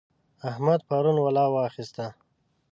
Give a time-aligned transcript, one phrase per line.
[0.49, 2.05] احمد پرون ولا واخيسته.